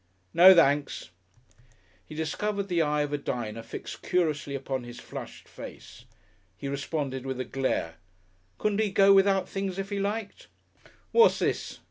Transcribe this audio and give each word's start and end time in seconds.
"No, 0.33 0.55
thenks."... 0.55 1.11
He 2.07 2.15
discovered 2.15 2.69
the 2.69 2.81
eye 2.81 3.03
of 3.03 3.13
a 3.13 3.19
diner 3.19 3.61
fixed 3.61 4.01
curiously 4.01 4.55
upon 4.55 4.83
his 4.83 4.99
flushed 4.99 5.47
face. 5.47 6.05
He 6.57 6.67
responded 6.67 7.23
with 7.23 7.39
a 7.39 7.45
glare. 7.45 7.97
Couldn't 8.57 8.81
he 8.81 8.89
go 8.89 9.13
without 9.13 9.47
things 9.47 9.77
if 9.77 9.91
he 9.91 9.99
liked? 9.99 10.47
"What's 11.11 11.37
this?" 11.37 11.79